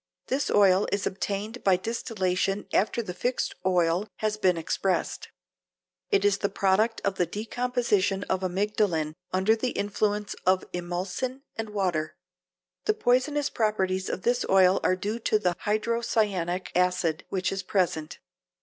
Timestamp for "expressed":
4.57-5.29